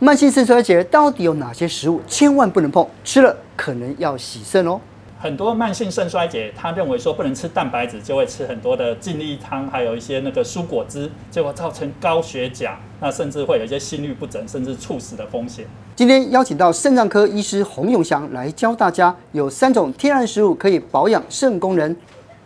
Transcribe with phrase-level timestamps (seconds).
[0.00, 2.86] 慢性肾衰竭到底有哪些食物千万不能碰？
[3.02, 4.80] 吃了可能要洗肾哦。
[5.18, 15.66] 很多慢性肾衰竭，他认为说不能吃蛋白质，就会吃很多的净利汤，还有一些那个蔬果汁，结果造成高血钾，那甚至会有一些心律不整，甚至猝死的风险。
[15.96, 21.96] 今天邀请到肾脏科医师洪永祥来教大家，有三种天然食物可以保养肾功能。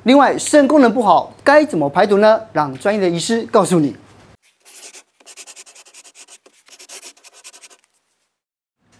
[0.04, 2.40] 另外，肾功能不好该怎么排毒呢？
[2.54, 3.94] 让专业的医师告诉你。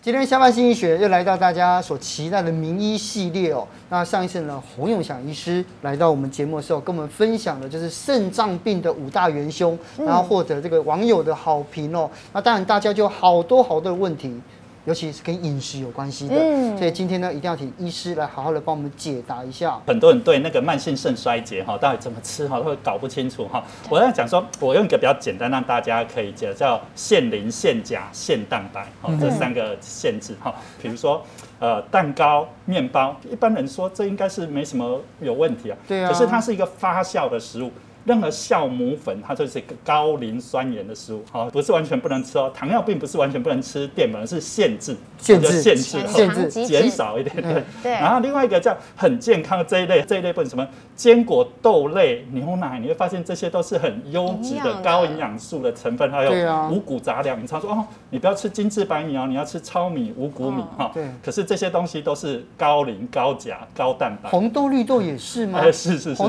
[0.03, 3.65] 今天下半新医学又来到大家所期待的名医系列哦。
[3.89, 12.11] 那上一次呢，洪永祥医师来到我们节目的时候，跟我们分享的就是肾脏病的五大元凶，然后获得这个网友的好评哦。
[12.33, 14.41] 那当然大家就好多好多的问题。
[14.85, 19.79] 尤其是跟饮食有关系的，嗯，所以今天呢，一定要请医师来好好的帮我们解答一下。
[19.87, 23.63] 很多人对那个慢性肾衰竭哈，到底怎么吃哈，都会搞不清楚哈。
[23.89, 30.53] 我在讲说，我用一个比较简单，让大家可以解，叫限磷、限钾、限蛋白，哈，这三个限制哈。
[30.83, 31.25] 比如说，
[31.61, 37.71] 呃，蛋糕、面包，一般人说这应该是没什么有问题啊，对啊，可是它是一个发酵的食物。
[38.05, 42.51] 任何酵母粉，它就是一个高磷酸盐的食物，好，不是完全不能吃哦。
[42.55, 47.63] 糖尿病不是完全不能吃淀粉，是限制，限制，限制，限制，减少一点，对。
[47.83, 47.93] 对。
[47.93, 57.41] 然后另外一个叫很健康这一类，这一类不什么坚果、豆类、牛奶，你会发现这些都是很优质的高营养素的成分，还有五谷杂粮。
[57.41, 60.91] 你常说哦，你不要吃精致白米哦，你要吃糙米、五谷米哈。
[60.93, 61.07] 对。
[61.25, 64.29] 可是这些东西都是高磷、高钾、高蛋白。
[64.29, 65.61] 红豆、绿豆也是吗？
[65.63, 66.29] 哎，是是是，所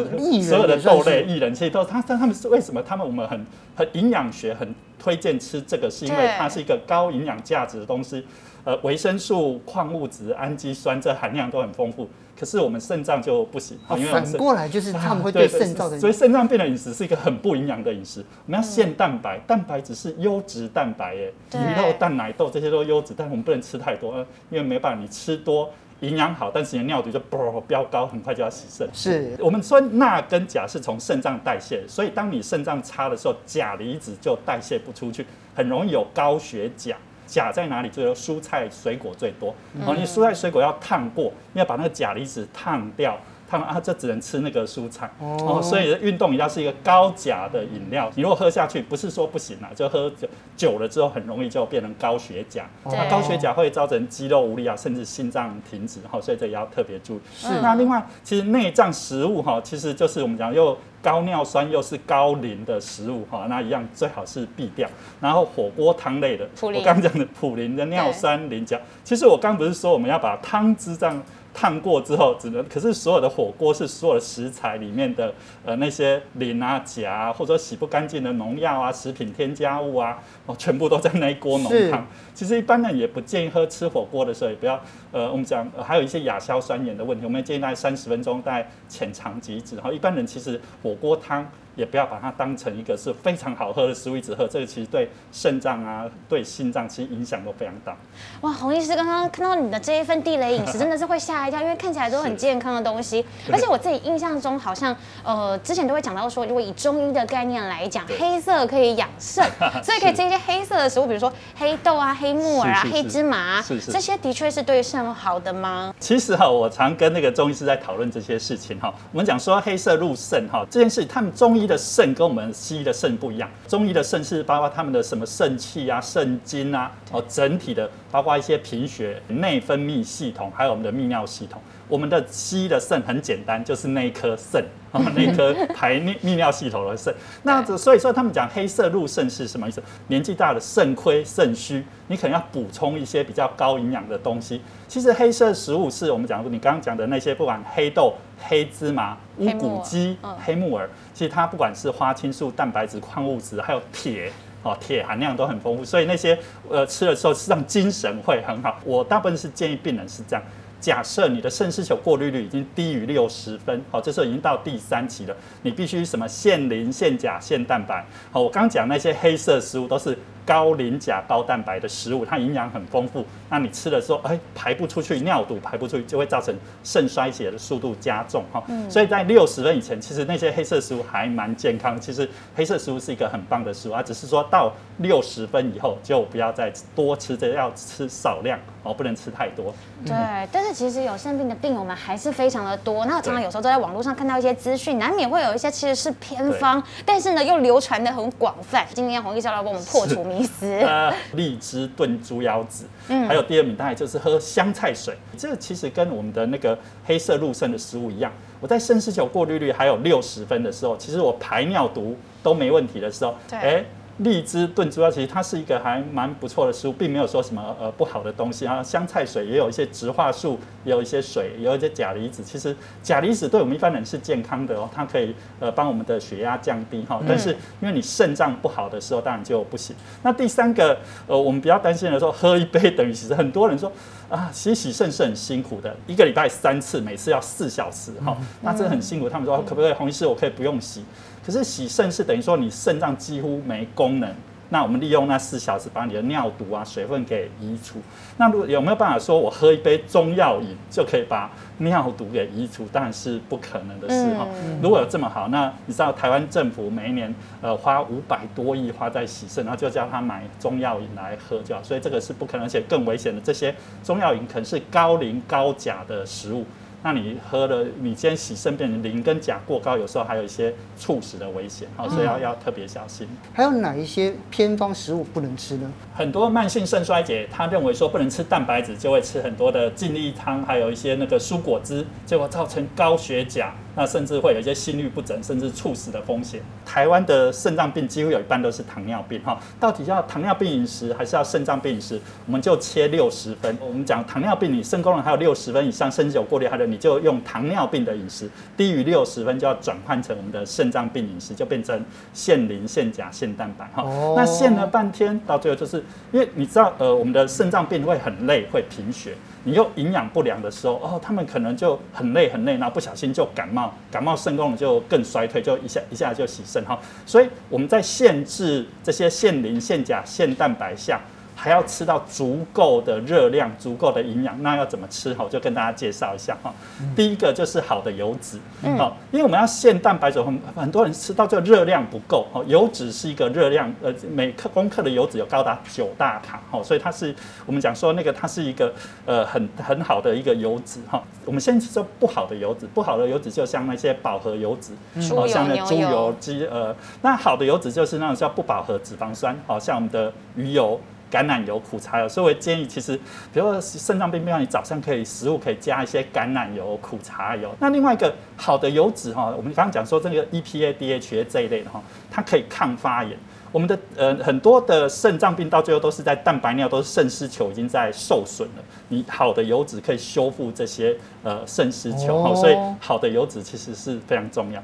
[0.59, 1.62] 有的豆类、薏仁。
[1.69, 2.81] 都他但他们是为什么？
[2.81, 8.25] 他们我们很很营养学很推荐吃这个，是因为它是一个高营养价值的东西，
[8.63, 12.09] 呃，维生素、矿物质、氨基酸这含量都很丰富。
[12.35, 18.25] 可是我们肾脏就不行，因为反过来就是他们会对肾造成，所以肾脏病的饮食是一个很不营养的饮食。
[18.47, 24.17] 我们要限蛋白，蛋白质是优质蛋白耶，鱼肉、蛋奶豆这些都优质，但我们不能吃太多，
[24.49, 25.69] 因为没办法，你吃多。
[26.03, 28.87] 营养好，但是你的尿毒就啵 飙高，很快就要洗肾。
[28.93, 35.25] 是我们说钠跟钾是从肾脏代谢，所以当你肾脏差的时候，钾离子就代谢不出去，
[35.55, 36.95] 很容易有高血钾。
[37.25, 37.89] 钾在哪里？
[37.89, 39.55] 最多蔬菜水果最多。
[39.87, 43.17] 哦，你蔬菜水果要烫过，你要把那个钾离子烫掉。
[43.61, 48.11] 啊，这只能吃那个蔬菜哦，所以运动饮料是一个高钾的饮料。
[48.15, 52.65] 你如果喝下去，不是说不行啊，就喝久久了之后，很容易就变成高血钾。
[52.85, 57.19] 那高血钾会造成肌肉无力啊，甚至心脏停止哈，所以这也要特别注意。
[57.35, 57.47] 是。
[57.61, 64.89] 那另外，其实内脏食物哈，其实就是我们讲又高尿酸又是高磷的食物哈，那一样最好是避掉。
[65.19, 71.21] 然后火锅汤类的，我刚讲的普林的尿酸磷钾，其实我刚不是说我们要把汤汁这样。
[71.53, 75.33] 烫过之后只能，可是所有的火锅是所有的食材里面的
[75.63, 82.07] 呃那些磷啊、钾啊，或者说洗不干净的农药啊、食品添加物啊，哦，全部都在那一锅浓汤。
[82.33, 84.81] 其实一般人也不建议喝吃火锅的时候也不要，
[85.13, 89.77] 呃，我们讲、呃、还有一些亚硝酸盐的问题，我们建议大概三十分钟大概浅尝即止。
[89.77, 91.47] 然后一般人其实火锅汤。
[91.75, 97.97] 也不要把它当成一个是非常好喝的食物一直喝，这个其实对肾脏啊、对心脏其实影响都非常大。
[98.41, 103.25] 哇，洪医师刚刚看到你的这一份地雷饮食，真的是会吓一跳，因为看起来都很健康的东西。
[103.51, 109.43] 而且我自己印象中，好像呃之前都会讲到说，如果以中医的概念来讲，黑色可以养肾，
[109.83, 115.91] 所以可以吃一些黑色的食物，比如说黑豆啊、黑木耳啊、黑芝麻，是是，这些的确是对肾好的吗？
[115.99, 118.93] 其实哈，我常跟那个中医师在讨论这些事情哈。
[119.11, 121.63] 我们讲说黑色入肾哈，这件事他们中医。
[121.63, 131.61] 的肾跟我们西医的肾不一样，中医的肾是包括他们的什么肾气啊、肾精啊，哦，整体的包括一些贫血、内分泌系统，还有我们的泌尿系统。
[131.87, 137.13] 我们的西医的肾很简单，就是那一颗肾，那颗排泌泌尿系统的肾。
[137.43, 139.83] 那所以说他们讲黑色入肾是什么意思？
[140.07, 144.59] 年纪大的肾亏肾虚，你可能要补充一些比较高营养的东西。
[144.87, 154.31] 其实黑色食物是我们讲你刚刚讲的那些，不管黑豆、黑芝麻、乌骨鸡、黑木耳，其实它不管是花青素、蛋白质、矿物质，还有铁，
[154.63, 155.85] 哦，铁含量都很丰富。
[155.85, 156.37] 所以那些
[156.69, 158.79] 呃吃了之后，让精神会很好。
[158.83, 160.43] 我大部分是建议病人是这样。
[160.81, 168.05] 假设你的肾丝球过滤率已经低于六十分，好，这时候已经到第三期了，你必须什么限磷、限钾、限蛋白。
[168.31, 170.17] 好，我刚讲那些黑色食物都是。
[170.45, 173.25] 高磷钾高蛋白的食物，它营养很丰富。
[173.49, 176.53] 那你吃的时候，哎，排不出去，尿毒排不出去，就会造成
[176.83, 178.63] 肾衰竭的速度加重哈。
[178.67, 181.99] 嗯、所以在六十分以前，其实那些黑色食物还蛮健康。
[181.99, 189.73] 其实黑色食物是一个很棒的食物啊，只是说到六十分以后就不要再多吃，这要吃少量哦，不能吃太多。
[190.05, 190.13] 对，
[190.51, 193.05] 但是其实有肾病的病友们还是非常的多。
[193.05, 198.85] 那我常常有时候都在网络上看到一些资讯，难免会有一些其实是偏方，但是呢又流传的很广泛。
[198.93, 200.23] 今天洪医师要来帮我们破除。
[200.33, 200.65] 迷思。
[200.81, 208.31] 呃，荔枝炖猪腰子，嗯，还有第二名大概就是喝香菜水，这个其实跟我们的那个黑色入肾的食物一样。
[208.59, 213.85] 我在肾丝球过滤率还有六十分的时候，其实我排尿毒都没问题的时候，对，欸
[214.19, 218.81] 荔枝炖猪腰，其实它是一个还蛮不错的食物，并没有说什么呃不好的东西啊。
[218.83, 222.43] 香菜水也有一些植化素，也有一些水，也有一些钾离子。
[222.43, 227.19] 其实钾离子对我们一般人是健康的哦，它可以呃帮我们的血压降低哈。
[227.27, 227.49] 但是
[227.81, 229.95] 因为你肾脏不好的时候，当然就不行。
[230.21, 230.95] 那第三个
[231.27, 233.91] 呃，我们比较担心的时候，喝一杯等于其实很多人说
[234.29, 239.27] 啊，其实洗肾是很辛苦的，一个礼拜三次，每次要四小时哈，那这很辛苦。
[239.27, 241.03] 他们说可不可以，洪医师，我可以不用洗？
[241.45, 244.33] 可是洗肾是等于说你肾脏几乎没功能，
[244.69, 247.99] 那我们利用那四小时把你的尿毒啊、水分给移除。
[248.37, 252.87] 那如果有没有办法说我喝一杯中药饮就可以把尿毒给移除？
[252.91, 254.47] 当然是不可能的事哈。
[254.81, 261.83] 如果有这么好，那你知道台湾政府每一年呃花五百多亿花在洗肾，然后就叫他买中药饮来喝就好。
[261.83, 266.65] 所以这个是不可能，而且更危险的，这些中药饮可能是高磷高钾的食物。
[267.03, 273.27] 那你喝了，你今天洗肾变成磷跟钾过高，有时候还有一些猝死的危险，好，所以要要特别小心。
[273.53, 275.91] 还有哪一些偏方食物不能吃呢？
[276.15, 283.73] 很多慢性肾衰竭，他认为说不能吃蛋白质，就会吃很多的净力汤，还有一些那个蔬果汁，结果造成高血钾。
[283.95, 286.61] 那甚至会有一些心律不整，甚至猝死的风险。
[286.85, 289.59] 台湾的肾脏病几乎有一半都是糖尿病哈。
[289.79, 292.19] 到底要糖尿病饮食还是要肾脏病饮食？
[292.45, 293.77] 我们就切六十分。
[293.79, 298.49] 我们讲糖尿病，你肾功能还有六十分以上，肾有过滤，还的你就用糖尿病的饮食。
[298.77, 302.03] 低于六十分就要转换成我们的肾脏病饮食，就变成
[302.33, 304.03] 限磷、限钾、限蛋白哈。
[304.35, 309.33] 那限了半天，到最后就是因为你知道，呃，我们的肾脏病会很累，会贫血。
[309.65, 316.99] 你又营养不良的时候，哦，他们可能就很累很累，然后不小心就感冒，感冒肾功能就更衰退，就一下一下就洗肾哈。
[317.25, 321.19] 所以我们在限制这些限磷、限钾、限蛋白下。
[321.63, 325.33] 还要吃到足够的热量、足够的营养，那要怎么吃？
[325.33, 326.73] 好，就跟大家介绍一下哈。
[327.15, 328.59] 第一个就是好的油脂，
[328.97, 337.33] 好，因为我们要限蛋白质，很很多人吃到这个热量不够，哈，油脂是一个热量，呃，每克公克的油脂有高达九大卡，哈，所以它是
[337.65, 338.93] 我们讲说那个它是一个
[339.25, 341.23] 呃很很好的一个油脂，哈。
[341.45, 344.91] 我们先说不好的油脂，不好的油脂就像那些饱和油脂，
[345.33, 350.99] 好像那猪油、鸡呃，那好的油脂就是那种叫不饱和脂肪酸，好像我们的鱼油。
[351.33, 353.17] 橄榄油、苦茶油，所以我建议，其实，
[353.51, 357.73] 比如说肾脏病病患，你早上可以食物可以加一些橄榄油、苦茶油。
[357.79, 361.99] 那另外一个好的油脂哈，我们刚刚讲说这个 EPA、DHA 这一类的哈，
[362.29, 363.35] 它可以抗发炎。
[363.71, 368.83] 我们的呃很多的肾脏病到最后都是在蛋白尿，都是肾丝球已经在受损了。
[369.07, 374.79] 你好的油脂可以修复这些呃肾丝球，所以好的油脂其实是非常重要。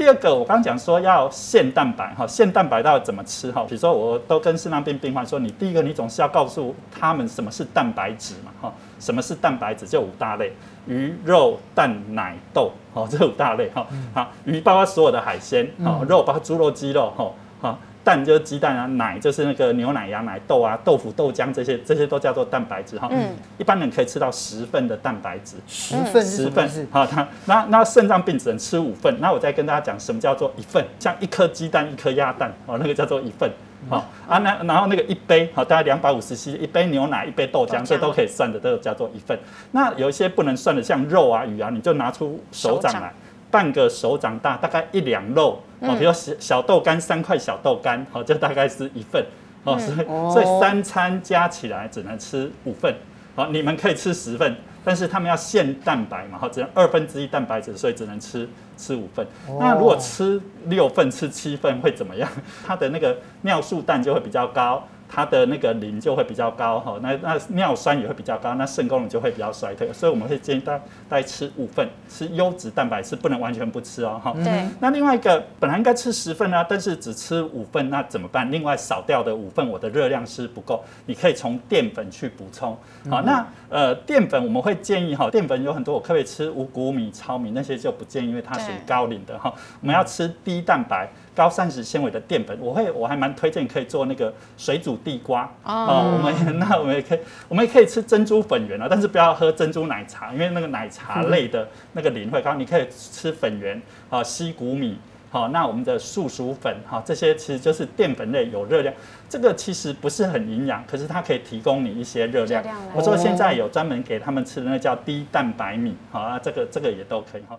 [0.00, 3.66] 第二个，我刚刚讲说要限蛋白哈，限蛋白到底怎么吃哈？
[3.68, 8.72] 比如说，我都跟肾脏病病患说，你第一个，你总是要告诉他们什么是蛋白质嘛哈？
[8.98, 9.86] 什么是蛋白质？
[9.86, 10.54] 就五大类：
[10.86, 13.86] 鱼、肉、蛋、奶、豆，哦，这五大类哈。
[14.14, 17.30] 好，鱼包括所有的海鲜，哦，肉包括猪肉、鸡肉，哈，
[17.60, 17.78] 好。
[18.02, 23.08] 蛋就是鸡蛋啊，奶就是那个牛奶、羊奶、豆啊，豆腐、豆浆这些，这些都叫做蛋白质哈。
[23.10, 26.68] 嗯，一般人可以吃到十份的蛋白质，十份，十份。
[26.90, 29.14] 好，那那那肾脏病只能吃五份。
[29.20, 33.50] 那我再跟大家讲什么叫做一份，像一颗鸡蛋、一颗鸭蛋，哦，那个叫做一份。
[33.88, 39.38] 好啊，那然后那个一杯，好，大概两百五十 cc，一杯牛奶，一杯豆浆，这都可以算的，都叫做一份。
[39.72, 43.12] 那有一些不能算的，像肉啊、鱼啊，你就拿出手掌来。
[43.50, 49.24] 半个手掌大，大概一两肉哦，比如小小豆干三块小豆干，好，这大概是一份
[49.64, 52.94] 哦，所以所以三餐加起来只能吃五份，
[53.34, 59.26] 好，你们可以吃十份，但是他们要限蛋白嘛，好，只能二分之一蛋白质，所以只能吃吃五份。
[59.58, 62.28] 那如果吃六份、吃七份会怎么样？
[62.66, 64.86] 它的那个尿素氮就会比较高。
[65.12, 74.32] 它的那个磷就会比较高哈，那那尿酸也会比较高，那肾功能就会比较衰退，所以我们会建议大大家吃五份，吃优质蛋白是不能完全不吃哦哈。
[74.44, 74.64] 对。
[74.78, 78.48] 那另外一个本来应该吃十份啊，但是只吃五份，那怎么办？
[78.52, 82.78] 另外少掉的五份，我的热量是不够，你可以从淀粉去补充。
[83.10, 89.52] 好，那呃淀粉我们会建议哈，淀粉有很多，我可不可以吃五谷米、糙米那些就不建议，因为它属于高磷的哈。
[89.80, 91.08] 我们要吃低蛋白。
[91.40, 95.88] 高膳食纤维的淀粉，我会我还蛮推荐可以做那个水煮地瓜啊、oh.
[95.88, 96.12] 呃。
[96.12, 97.18] 我们 那我们也可以，
[97.48, 102.52] 我们也可以吃珍珠粉圆啊，但是不要喝珍珠奶茶，因为那个奶茶类的那个磷会高。
[102.52, 103.80] 你可以吃粉圆
[104.10, 104.98] 啊，西谷米
[105.30, 108.94] 好，那我们的素薯粉哈，这些其实就是淀粉类有热量。
[109.26, 112.62] 这个其实不是很营养，可是它可以提供你一些热量。
[112.94, 117.58] 我说现在有专门给他们吃的那叫低蛋白米，好啊，这个这个也都可以哈。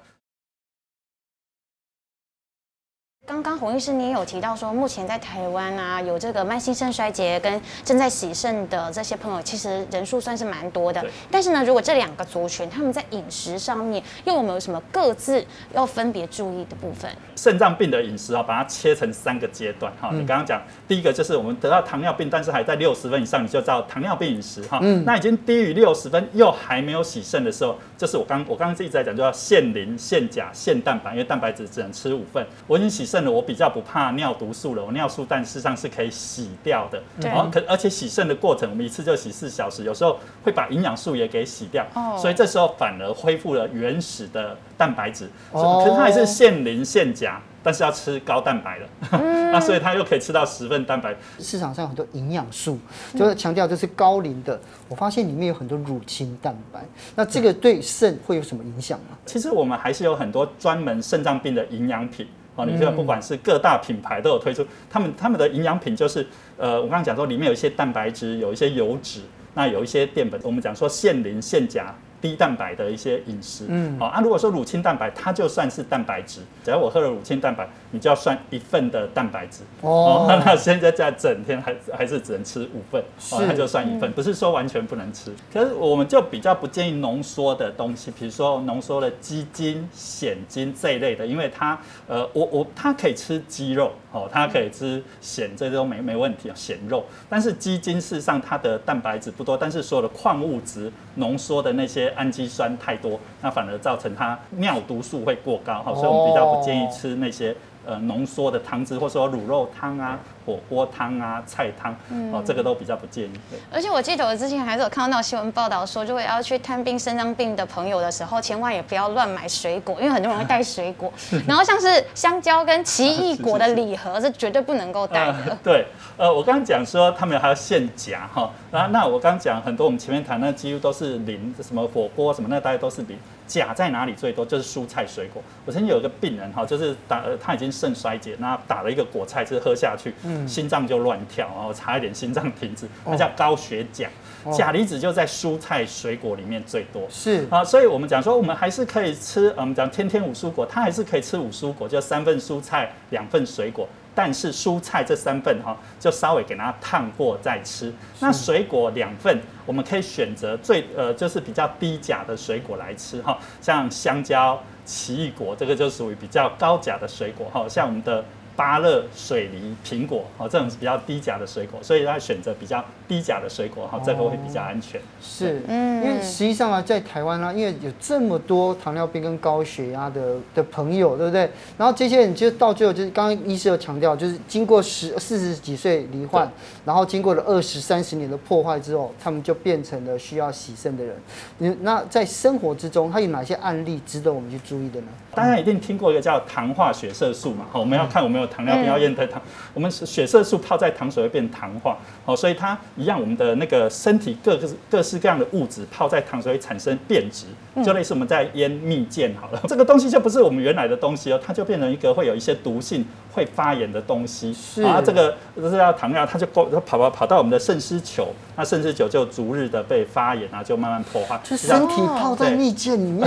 [3.31, 11.01] 刚刚洪医师你也有提到说，目前在台湾啊，有这个慢性肾衰竭跟正在洗肾的这些朋友，其实人数算是蛮多的。
[11.31, 15.41] 但是呢，如果这两个族群他们在饮食上面又有没有什么各自
[15.73, 17.09] 要分别注意的部分？
[17.37, 20.09] 肾脏病的饮食啊，把它切成三个阶段哈。
[20.11, 24.77] 你刚刚讲第一个就是我们得到糖尿病，但是还在六十分以上，你就叫糖尿病饮食哈。
[24.81, 25.05] 嗯。
[25.05, 32.45] 那已经低于六十分又还没有洗肾的时候，就是我刚我刚刚一直在讲，就要限磷、限钾、限蛋白，因为蛋白质只能吃五份。
[32.67, 34.83] 我已经洗肾了，我比较不怕尿毒素了。
[34.83, 37.01] 我尿素但事实上是可以洗掉的。
[37.19, 37.29] 对。
[37.29, 41.85] 然后可而且洗肾的过程，我们一次就洗四小时，有时候会把营养素也给洗掉。
[41.93, 42.17] 哦。
[42.17, 45.29] 所以这时候反而恢复了原始的蛋白质。
[45.51, 45.83] 哦。
[45.83, 47.41] 可是它还是限磷、限钾。
[47.63, 51.15] 但是要吃高蛋白的，嗯、 那所以它又可以吃到十份蛋白。
[51.37, 52.79] 市场上有很多营养素，
[53.15, 54.59] 就是强调这是高磷的。
[54.89, 56.83] 我发现里面有很多乳清蛋白，
[57.15, 59.15] 那这个对肾会有什么影响吗？
[59.27, 62.27] 其实我们还是有很多专门肾脏病的营养品
[62.61, 62.65] 哦。
[62.69, 66.25] 你这不管是各大品牌都有推出，他们他们的营养品就是
[66.57, 69.21] 呃，我刚刚讲说里面有一些蛋白质，有一些油脂，
[69.53, 70.39] 那有一些淀粉。
[70.43, 71.93] 我们讲说限磷、限钾。
[72.21, 74.21] 低蛋白的一些饮食，嗯，好啊。
[74.21, 80.27] 如果说乳清蛋白，它就算是蛋白质，只要我喝了乳清蛋白，你就要算一份的蛋白质哦。
[80.45, 83.01] 那现在在整天还还是只能吃五份，
[83.31, 85.33] 哦，它就算一份，不是说完全不能吃。
[85.51, 97.03] 可是我们就比较不建议浓缩的东西，比如说浓缩的鸡精、蚬精这一类的，因为它呃，我我它可以吃鸡肉，哦，它可以吃咸，这都没没问题啊，咸肉。
[97.27, 102.11] 但是鸡精事实上它的蛋白质不多，但是所有的矿物质浓缩的那些。
[102.11, 110.19] 氨基酸太多，那反而造成它尿毒素会过高哈，所以我们比较不建议吃那些呃浓缩的汤汁，或者说卤肉汤啊。
[110.43, 111.95] 火锅汤啊，菜汤，
[112.33, 113.31] 哦，这个都比较不建议。
[113.47, 121.13] 对，而且我记得我之前还是有看到新闻报道说，就会要去探病肾脏病的朋友的时候，千万也不要乱买水果，因为很多人会带水果。
[121.47, 125.33] 然后像是香蕉跟奇异 果的礼盒是绝对不能够带的。
[125.47, 125.57] 呃。
[125.63, 125.85] 对，
[126.17, 133.15] 呃，我刚刚讲说他们还要现夹哈，那那我刚刚讲很多，我们前面谈那几乎都是零，什么火锅什么那大家都是磷。
[133.51, 134.45] 钾在哪里最多？
[134.45, 135.43] 就是蔬菜水果。
[135.65, 140.13] 我曾经有一个病人哈，就是打他已经肾衰竭，那打了一个果菜汁喝下去。
[140.47, 144.09] 心脏就乱跳，然后差一点心脏停止，那叫高血钾，
[144.51, 147.03] 钾离子就在蔬菜水果里面最多。
[147.09, 153.87] 是啊，所以我们讲说，我们还是可以吃，我们讲天天五蔬果，它还是可以吃五蔬果，就三份蔬菜，两份水果。
[154.13, 157.93] 但是蔬菜这三份哈，就稍微给它烫过再吃。
[158.19, 168.23] 那水果两份，我们可以选择最呃，就是比较低钾的水果来吃哈，像香蕉、奇异果，这个就属于比较高钾的水果哈，像我们的。
[168.55, 174.99] 芭乐、水梨、苹果，哦，这种是比较低钾的水果，所以他选择比较低钾的水果，哈，这个会比较安全。
[175.21, 181.49] 是，嗯，因为实际上啊，在台湾呢，因为有这么多糖尿病跟高血压的的朋友，对不对？
[181.77, 186.51] 然后这些人其实到最后就是刚刚医师有强调，就是经过十四十几岁罹患，
[186.85, 191.15] 然后经过了二十三十年的破坏之后，他们就变成了需要洗肾的人。
[191.59, 195.07] 你那在生活之中，他有哪些案例值得我们去注意的呢？
[195.33, 199.41] 大家一定听过一个叫糖化血色素嘛，好，我们要看我们有糖尿病要验的糖，
[199.73, 207.45] 我们血色素泡在糖水会变糖化，好，所以它一样，我们的那个身体各个各式各样的物质泡在糖水会产生变质，
[207.83, 213.05] 就类似我们在腌蜜饯好了，这个东西就不是我们原来的东西哦，它就变成一个会有一些毒性。
[213.33, 223.25] 会发炎的东西，是啊，这个就是要糖尿，它就跑跑跑到我们的肾丝球，那肾丝球就逐日的被发炎啊，就慢慢破坏，就身体泡在蜜饯里面，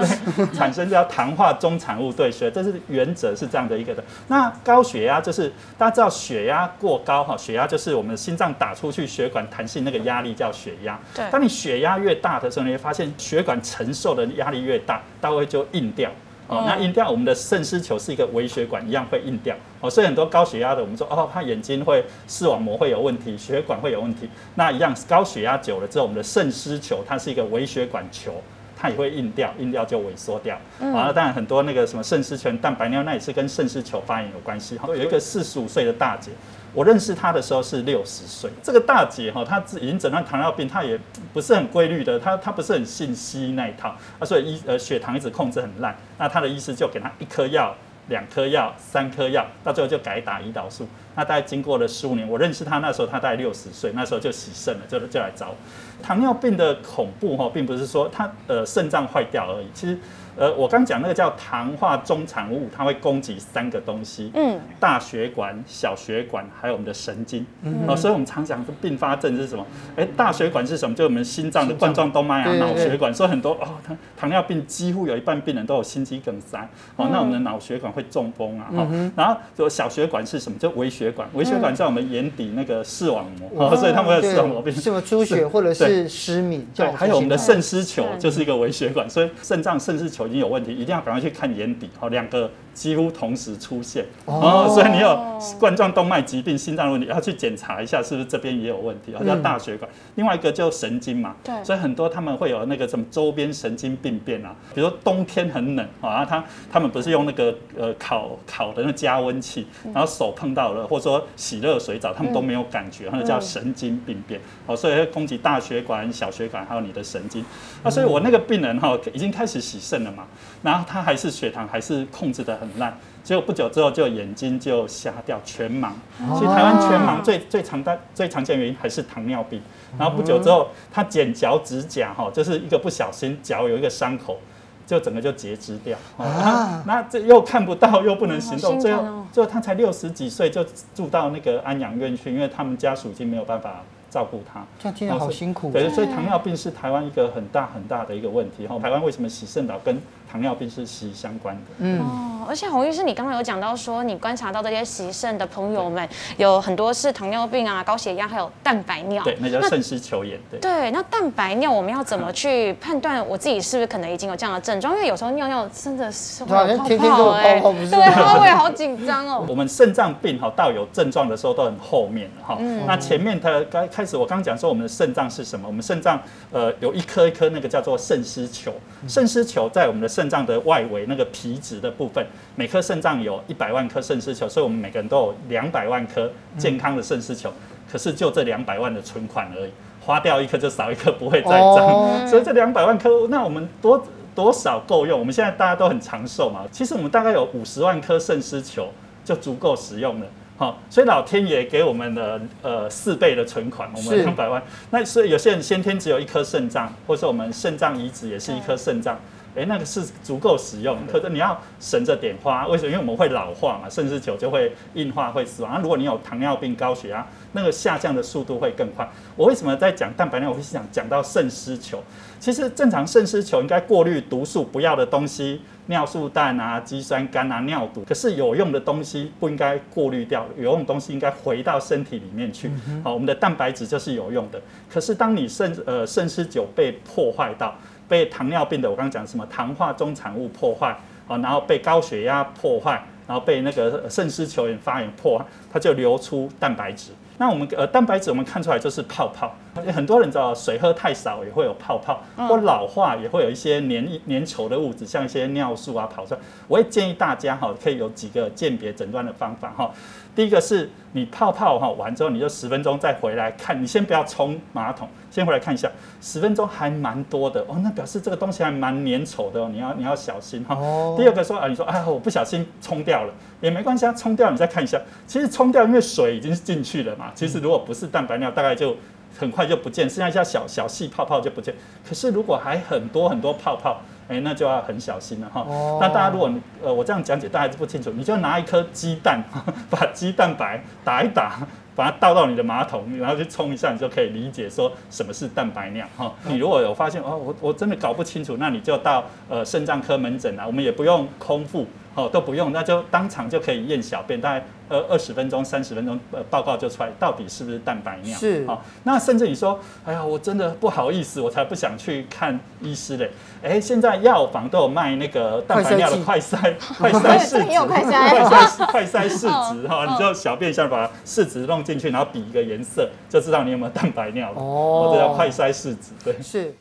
[0.52, 4.04] 产生叫糖化中产物，对，所以这是原则是这样的一个的。
[4.28, 10.98] 那高血压就是大家知道血压过高哈，血压就是我们的心脏打出去血管弹性那个压力叫血压。
[11.14, 16.10] 对，当你血压越大的时候，你会发现血管承受的压力越大，它会就硬掉。
[16.48, 19.56] 哦，那硬掉，我们的肾丝球是一个微血管，一样会硬掉。
[19.80, 24.28] 哦，所以很多高血压的，我们说哦，他眼睛会视网膜会有问题，血管会有问题。
[24.54, 28.40] 那一样高血压久了之后，我们的肾丝球它是一个微血管球，
[28.76, 30.58] 它也会硬掉，硬掉就萎缩掉。
[30.78, 30.92] 嗯。
[30.94, 34.76] 啊，当然很多那个什么肾丝球蛋白尿，那也是跟肾丝球发炎有关系。
[34.76, 36.30] 哈有一个四十五岁的大姐。
[36.74, 41.00] 我认识她的时候是六十岁，这个大姐哈，她已经诊断糖尿病，她也
[41.32, 47.74] 不是很规律的，她她不是很信西医那一套，啊，所以医呃血糖一直控制很烂，那她的医师就给她一颗药、
[48.08, 50.86] 两颗药、三颗药，到最后就改打胰岛素。
[51.14, 55.56] 那大概经过了十五年，我认识他那时候他大概六十岁，那时候就洗肾了，就就来找我。
[56.02, 59.98] 糖尿病的恐怖哈，并不是说他呃肾脏坏掉而已，其实。
[60.36, 69.66] 呃，我刚讲那个叫糖化中产物，它会攻击三个东西，嗯，大血管、小血管，还有我们的神经，嗯，哦，所以我们常讲的并发症是什么？
[69.96, 70.94] 哎，大血管是什么？
[70.94, 76.58] 就我们心脏的冠状动脉啊，脑血管，所以很多哦，糖糖尿病几乎有一半病人都有心肌梗塞，
[76.96, 80.58] 哦，那我们的脑血管会中风啊，哦，然后就小血管是什么？
[80.58, 90.25] 就微血管，微血管在我们眼底那个视网膜，哦所以他们会有视网膜病，什么出血或者是失明，对，还有我们的肾丝球就是一个微血管，所以肾脏肾丝球。
[90.26, 91.88] 已经有问题，一定要赶快去看眼底。
[91.98, 95.18] 好，两个几乎同时出现，哦，所以你有
[95.58, 99.12] 冠状动脉疾病、心脏问题，要去检查一下，是不是这边也有问题？
[99.24, 99.90] 叫大血管。
[100.16, 114.38] 另外一个就神经嘛，对，所以很多他们会有那个什么周边神经病变啊，比如说冬天很冷啊，他他们不是用那个呃烤烤的那加温器，然后手碰到了，或者说洗热水澡，他们都没有感觉，那叫神经病变。
[114.66, 117.42] 哦，所以会攻击大血管、小血管，还有你的神经。
[117.82, 120.26] 那所以我那个病人哈，已经开始洗肾了嘛，
[120.62, 122.66] 然后他还是血糖还是控制得很。
[122.66, 125.90] 很烂，结果不久之后就眼睛就瞎掉，全盲。
[126.34, 129.62] 其实台湾全盲最最常的最常见原因还是糖尿病。
[129.96, 134.38] 然后不久之后，他剪脚趾甲哈，就是一个不小心脚有一个伤口，
[134.84, 135.96] 就整个就截肢掉。
[136.18, 143.82] 啊，那这又看不到又不能行动，最后最后他才六十几岁就住到那个安养院去，因为他们家属已经没有办法
[144.16, 144.64] 照顾他。
[144.78, 145.70] 这样听起来好辛苦。
[145.70, 148.66] 对，所以糖尿病是台湾一个很大很大的一个问题。
[148.66, 150.00] 哈，台湾为什么洗肾岛跟
[150.32, 151.62] 糖尿病是息息相关的。
[151.80, 152.02] 嗯。
[152.48, 159.22] 而且洪医师，你刚刚有讲到说，你观察到这些洗肾的朋友们有很多是糖尿病啊、高血压，还有蛋白尿。
[159.24, 160.38] 对，那叫肾丝球炎。
[160.48, 160.60] 对。
[160.60, 164.94] 对，那蛋白尿我们要怎么去判断我自己是不是可能已经有这样的症状？
[164.94, 169.44] 因为有时候尿尿真的是会有泡泡哎，对，我也好紧张哦。
[169.48, 172.56] 我们肾脏病哈，到有症状的时候都很后面哈。
[172.60, 172.86] 嗯。
[172.86, 175.66] 那前面它刚开始，我刚讲说我们的肾脏是什么？
[175.66, 176.20] 我们肾脏
[176.52, 178.72] 呃有一颗一颗那个叫做肾丝球，
[179.08, 182.24] 肾丝球在我们的肾脏的外围那个皮质的部分。
[182.54, 187.52] 每颗肾脏有一百万颗肾丝球，所以我们每个人都有两百万颗健康的肾丝球。
[187.90, 189.70] 可是就这两百万的存款而已，
[190.04, 192.28] 花掉一颗就少一颗，不会再长。
[192.28, 194.02] 所以这两百万颗，那我们多
[194.34, 195.18] 多少够用？
[195.18, 198.88] 我们现在大家都很长寿嘛，其实我们大概有五十万颗肾丝球
[199.24, 200.26] 就足够使用了。
[200.58, 204.62] 好，所以老天爷给我们的呃四倍的存款，我们两百万。
[204.90, 209.18] 那所以有些人先天只有一颗肾脏，或者说我们肾脏移植也是一颗肾脏。
[209.54, 212.66] 哎，那个是足够使用，可是你要省着点花。
[212.68, 212.90] 为什么？
[212.90, 215.72] 因为我们会老化嘛，肾至球就会硬化，会死亡。
[215.72, 219.08] 那如果你有糖尿病、高血压，那个下降的速度会更快。
[219.34, 220.50] 我为什么在讲蛋白尿？
[220.50, 222.02] 我会想讲到肾丝球。
[222.38, 228.04] 其实正常肾丝球应该过滤毒素不要的东西，尿素氮啊、肌酸酐啊、尿毒。
[228.08, 232.70] 可是有用的东西不应该过滤掉，有用的东西应该回到身体里面去。
[233.02, 234.60] 好，我们的蛋白质就是有用的。
[234.88, 237.74] 可是当你肾呃肾丝球被破坏到。
[238.08, 240.96] 被糖尿病的，我刚刚讲什么糖化中产物破坏，
[241.26, 247.10] 然后被高血压破坏，然后被那个肾丝球炎发炎破坏，它就流出蛋白质。
[247.38, 249.54] 那我们呃蛋白质我们看出来就是泡泡，
[249.92, 256.40] 很多人知道水喝太少也会有泡泡，或老化也会有一些粘粘稠的物质，像一些尿素啊跑出来。
[256.66, 259.90] 我也建议大家哈，可以有几个鉴别诊断的方法哈。
[260.36, 270.76] 第一个是你泡泡哈完之后，你就十分钟再回来看，你先不要冲马桶，先回来看一下，十分钟还蛮多的哦，那表示这个东西还蛮粘稠的哦，你要你要小心哈。
[271.16, 278.94] 第二个说啊，你说啊我不小心冲掉了也没关系啊，冲掉你再看一下，其实冲掉因为水已经进去了嘛，其实如果不是蛋白尿，大概就
[279.38, 281.74] 很快就不见，剩下一下小小细泡泡就不见。
[282.06, 284.02] 可是如果还很多很多泡泡。
[284.28, 285.60] 哎，那就要很小心了哈。
[285.60, 286.00] Oh.
[286.00, 286.50] 那大家如果
[286.82, 289.42] 呃，我这样讲解大家还是不清楚，你就拿一颗鸡蛋，
[289.88, 291.58] 把鸡蛋白打一打，
[291.94, 296.32] 把它倒到你的马桶，然后去冲一下，你就可以理解说什么是蛋白尿哈。
[296.44, 301.86] 你如果有发现哦，我我真的搞不清楚，那你就到呃肾脏科门诊啊，我们也不用空腹。
[302.16, 308.36] 哦，都不用，那就当场就可以验小便，大概呃二十分钟、三十分钟，呃报告就出来，到底是不是蛋白尿？
[308.38, 308.66] 是。
[308.66, 313.30] 好，那甚至你说，哎呀，我真的不好意思，我才不想去看医师嘞。
[313.62, 324.58] 哎，现在药房都有卖那个蛋白尿的快筛， 快筛试纸，快筛 快筛试纸哈，你就小便下把试纸弄进去，然后比一个颜色，就知道你有没有蛋白尿了。
[324.58, 326.34] 哦，这叫快筛试纸，对。
[326.42, 326.74] 是。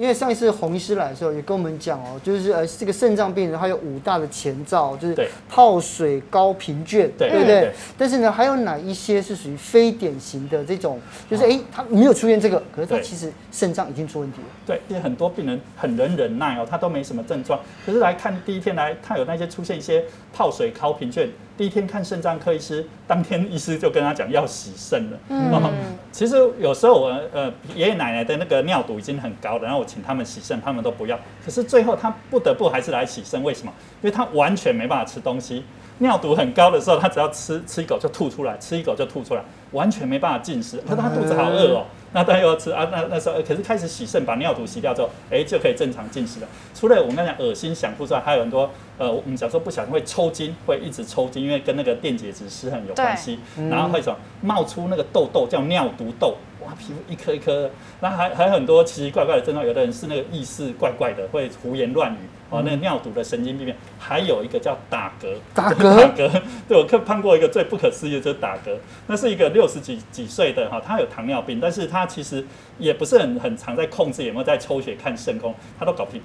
[0.00, 7.70] 因为上一次洪医师来的时候也跟我们讲哦，就是呃这个肾脏病人他有五大的前兆，就是泡水、高贫倦，对不对？
[7.98, 10.98] 但是呢，还有哪一些是属于非典型的这种？
[11.30, 14.46] 就是哎，他没有出现这个，可是他其实肾脏已经出问题了。
[14.66, 21.28] 对，因为很多病人很能忍耐哦，他都没什么症状，可是来看第一天来，他有那些出现一些泡水、高贫倦。
[21.58, 25.18] 第一天看肾脏科医师，当天医师就跟他讲要洗肾了。
[25.28, 25.52] 嗯，
[26.10, 31.18] 其实有时候我呃爷爷奶奶的那个尿毒已经很高了，然后我请他们洗肾，他们都不要。
[31.44, 33.72] 可是最后他不得不还是来洗肾，为什么？
[34.02, 35.64] 因为他完全没办法吃东西，
[35.98, 40.76] 尿毒很高的时候，他只要吃吃一口就吐出来，吃一口就吐出来，完全没办法进食。
[40.88, 41.86] 可是他肚子好饿哦。
[42.12, 46.48] 那他又要吃啊，那那时候可是开始洗肾，把尿毒洗掉之后，哎、欸，就可以正常进食了。
[46.74, 53.38] 除了我们刚才讲恶心想吐之外，还有很多呃，我们小时候不小心会抽筋，会一直抽筋，因为跟那个电解质失衡有关系。
[53.70, 57.70] 然后会什么冒出那个痘痘，叫尿毒痘，哇，皮肤一颗一颗的。
[58.00, 62.18] 那还还有很多奇奇怪怪的症状，有的人是那个意识怪怪的，会胡言乱语。
[62.50, 66.42] 哦，那个尿毒的神经病变，还有一个叫打嗝，打嗝， 打嗝。
[66.66, 68.76] 对，我看碰过一个最不可思议的，就是打嗝。
[69.06, 72.44] 那是一个六十几几岁的哈，他有糖尿病，但是他其实
[72.76, 76.20] 也不是很很常在控制，有没有在抽血看肾功，他都搞不定。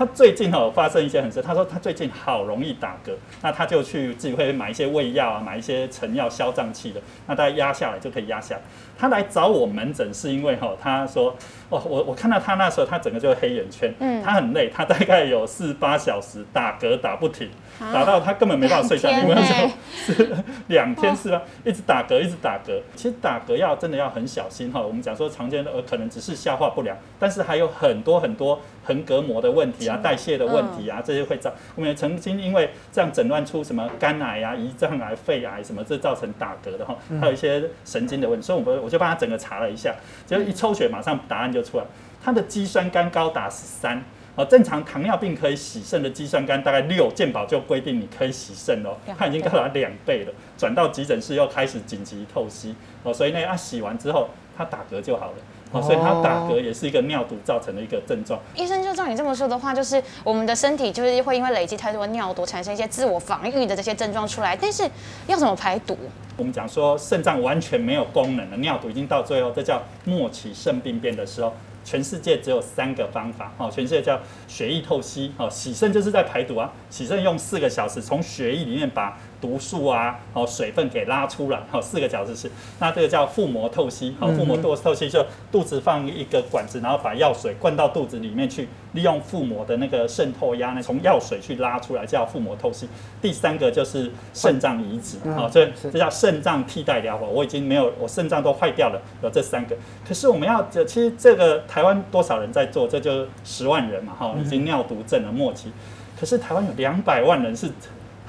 [0.00, 8.62] 他最近哦发生一些很事，他说他最近好容易打嗝，那他就去自己会买一些胃药啊，买一些成药消胀气的，那大家压下来就可以压下来。
[8.98, 11.36] 他来找我门诊是因为哈，他说
[11.68, 20.36] 哦，我我看到他那时候他整个就是黑眼圈，嗯，他很累，他大概有四八小时打嗝打不停，打到他根本没办法睡觉，因为那时候是
[20.68, 22.78] 两天是吧，一直打嗝一直打嗝。
[22.94, 29.98] 其实打嗝要真的要很小心哈，我们讲说常见的呃可能只是消化不良，但是还有很多很多横膈膜的问题啊。
[30.02, 31.52] 代谢的问题啊，这些会造。
[31.74, 36.94] 我们也曾经因为这样诊断出什么肝癌啊、胰脏癌、肺癌什么，这造成打嗝的哈。
[37.20, 39.94] 还有一些神经的问题，所以我我就帮他整个查了一下，
[40.26, 41.84] 结果一抽血马上答案就出来，
[42.22, 44.02] 他的肌酸酐高达十三。
[44.36, 50.32] 哦，正常糖尿病可以洗肾的肌酸酐大概六，健保就规定你可以洗肾哦，它已经高达两倍了。
[50.56, 55.34] 转到急诊室又开始紧急透析哦，所以呢，他洗完之后它打嗝就好了。
[55.72, 58.40] 哦，所以它打嗝也是一个尿毒造成的一个症状。
[58.56, 64.56] 医生就照你这么说的话，就是我们的身体就是会因为累积太多尿毒，产生一些自我防御的这些症状出来。
[64.60, 64.82] 但是
[65.28, 65.96] 要怎么排毒？
[66.36, 71.54] 我们讲说肾脏完全没有功能了，尿毒已经到最后，这叫末期肾病变的时候。
[71.84, 92.88] 全世界只有三个方法，哦，全世界叫血液透析，哦，洗肾就是在排毒啊，洗肾用四个小时从血液里面把毒素啊，哦，水分给拉出来， 好，四个角质是，那这个叫腹膜透析，好，腹膜透透析就肚子放一个管子，然后把药水灌到肚子里面去，利用腹膜的那个渗透压呢，从药水去拉出来，叫腹膜透析。
[93.22, 99.76] 第三个就是肾脏移植，好，这这叫肾脏替代疗法，我已经没有，我肾脏都坏掉了，有这三个。
[100.06, 102.86] 可是我们要，其实这个台湾多少人在做？
[102.86, 105.70] 这就十万人嘛，哈，已经尿毒症了末期。
[106.18, 107.70] 可是台湾有两百万人是。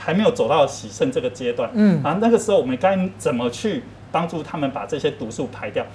[0.04, 5.86] 还没有走到洗肾这个阶段，嗯，啊，那个时候我们该怎么去帮助他们把这些毒素排掉？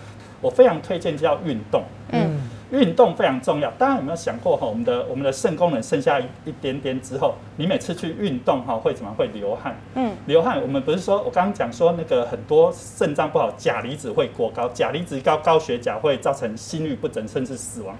[0.41, 2.39] 我非常推荐叫运动，嗯，
[2.71, 3.71] 运动非常重要。
[3.73, 9.75] 大家有没有想过哈，我们的我们的肾功能剩下一点点之后，你每次去运动哈，会怎么会流汗？
[9.95, 17.97] 嗯，流汗，我们不是说我刚刚讲说那个很多肾脏不好，钾离子会过高，钾离子高，高血钾会造成心律不整，甚至死亡。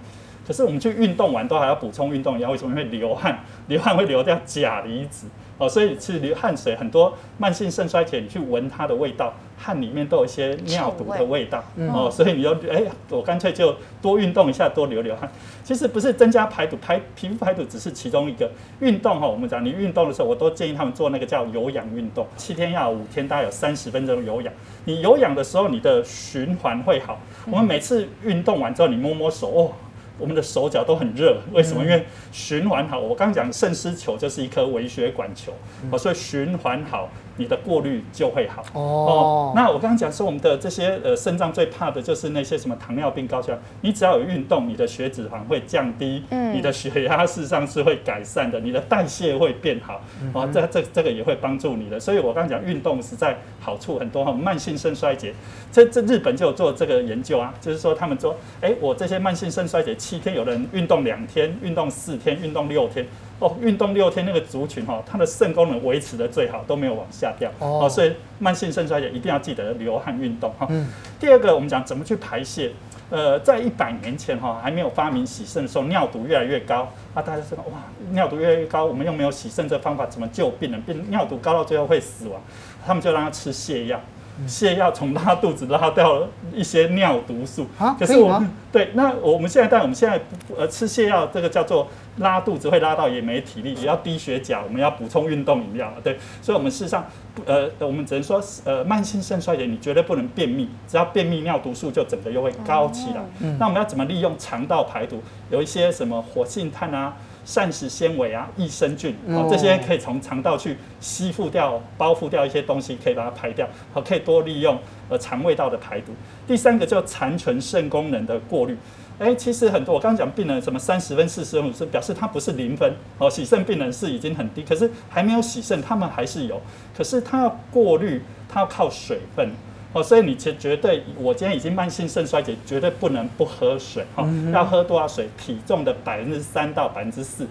[0.47, 3.41] 可是我们去运动完都还要补充运动药，为什么会流汗？
[3.67, 5.27] 流汗会流掉钾离子。
[5.59, 11.65] 哦，所以是流汗水，很多慢性肾衰竭，你去闻它的味道，汗里面都有一些尿毒的味道。
[11.93, 15.31] 哦，所以你就哎、欸，我干脆就多运动一下，多流流汗。
[15.65, 19.27] 其实不是增加排毒，排皮肤排毒只是其中一个运动哈。
[19.27, 24.53] 我们讲你运动的时候，我都建议他们做那个叫有氧运动，七天要五天，大概有三十分钟有氧。
[24.85, 27.19] 你有氧的时候，你的循环会好。
[27.47, 29.73] 我们每次运动完之后，你摸摸手哦。
[30.19, 31.85] 我们的手脚都很热，为什么？
[31.85, 32.99] 因为循环好。
[32.99, 35.53] 我刚刚讲肾丝球就是一颗微血管球，
[35.91, 37.09] 哦，所以循环好。
[37.39, 39.53] 你的过滤就会好哦，哦。
[39.55, 43.59] 那我刚刚讲说，我们的这些呃肾脏最怕的就是那些什么糖尿病、高血压。
[43.83, 50.01] 你只要有运动，你的血脂肪会降低，嗯，你的血压事实上是会改善的，你的代谢会变好，
[50.33, 52.01] 哦，这这这个也会帮助你的。
[52.01, 54.33] 所以我刚刚讲运动实在好处很多哈。
[54.33, 55.35] 慢性肾衰竭，
[55.71, 63.05] 这这日本就有做这个研究啊，就是说他们说，哎，我这些慢性肾衰竭七天，有人运动两天，运动四天，运动六天。
[63.41, 67.51] 哦，运动六天那个族群哈，它的肾功能维持的最好，都没有往下掉。
[67.59, 70.67] 哦，所以慢性肾衰竭一定要记得流汗运动哈。
[70.71, 70.87] 嗯。
[71.19, 72.71] 第二个，我们讲怎么去排泄。
[73.11, 77.79] 呃，在一百年前哈，还没有发明洗肾的时候，尿毒越来越高啊，大家知道哇，
[78.13, 80.81] 尿毒越来越高，我们又没有洗肾这方法，怎么救病人？
[80.83, 82.41] 病尿毒高到最后会死亡，
[82.87, 84.01] 他们就让他吃泻药。
[84.47, 90.21] 泻药从拉肚子拉掉了一些尿毒素啊，可是我们对，那我们现在但我们现在
[90.57, 97.07] 呃吃泻药，这个叫做拉肚子会拉到也没体力，也要低血钾，我们要补充运动饮料，对，所以我们事实上
[97.47, 103.23] 呃我们只能说呃慢性肾衰竭你绝对不能便秘，只要便秘尿毒素就整个又会高起来。
[103.59, 105.23] 那我们要怎么利用肠道排毒？
[105.51, 107.15] 有一些什么活性炭啊？
[107.47, 114.77] 膳食纤维啊，益生菌啊，这些可以从肠道去吸附掉、包覆掉一些东西，可以把它排掉，好，可以多利用
[115.09, 116.13] 呃肠胃道的排毒。
[116.45, 118.77] 第三个叫残存肾功能的过滤，
[119.21, 126.61] 哎，其实很多我刚刚讲病人什么三十分、四十分、五十分，表示他不是零分哦，洗肾病人是已经很低，可是还没有洗肾，他们还是有，
[126.99, 129.49] 可是他要过滤，他要靠水分。
[129.97, 134.05] 哦，所以你绝绝对，我今天已经慢性肾衰竭，绝对不能不喝水。
[134.15, 135.31] 哈，要喝多少水？
[135.39, 137.47] 体重的百分之三到百分之四。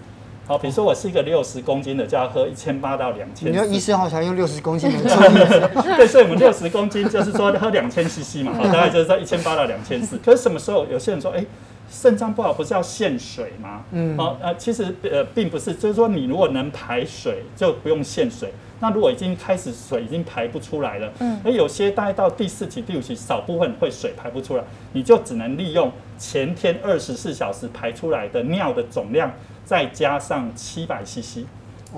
[0.46, 3.50] 好，比如说我是一个六十公斤的，就要喝一千八到两千。
[3.50, 5.70] 你要医生好像用六十公斤来做例子。
[5.96, 10.16] 对，所以我们六十公斤就是说喝两千 CC 嘛，好，大概就是在一千八到两千四。
[10.18, 11.44] 可是什么时候有些人说，哎，
[11.90, 13.82] 肾脏不好不是要限水吗？
[13.90, 18.52] 嗯，哦，呃，其实呃并不是，就是说你如果能排水，就不用限水。
[18.80, 29.32] 那如果已经开始水已经排不出来了，嗯，而有些大概到第四期、第五期，少部分会水排不出来，你就只能利用前天二十四小时排出来的尿的总量，
[29.64, 31.44] 再加上七百 CC。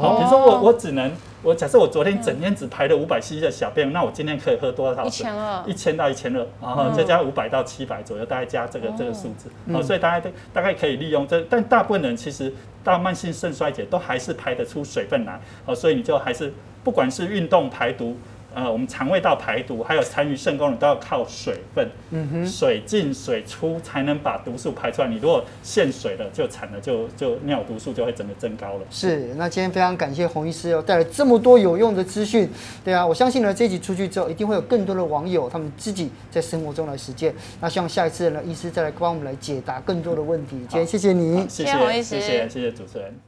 [0.00, 1.10] 好，比如说我我只能
[1.42, 5.08] 我假设我昨天整天只排了五百 CC 的小便，那我今天可以喝多少水？
[5.08, 9.50] 一千二，一千到一千二，然后再加五百到七百左右，大概加这个这个数字。
[9.72, 12.52] 好，所以大家大概可以利用这，但大部分人其实
[12.84, 15.40] 到慢性肾衰竭都还是排得出水分来。
[15.66, 16.52] 好，所以你就还是。
[16.84, 18.16] 不管是运动排毒，
[18.54, 21.88] 呃，我们肠胃道排毒，还有参与肾功能，都要靠水分。
[22.10, 25.08] 嗯哼，水进水出才能把毒素排出来。
[25.08, 28.80] 你如果限水了，就惨了，就就尿毒素就会整个增高了。
[28.90, 32.48] 是，那今天非常感谢洪医师哦，带来这么多有用的资讯。
[32.84, 37.34] 对啊，我相信呢，这一集出去之后，一定会有更多的网友他们自己在生活中来实践。
[37.60, 40.56] 那希望下一次呢，医师再来帮我们来解答更多的问题。
[40.68, 43.27] 今天谢谢你，谢谢洪医师，谢谢谢谢主持人。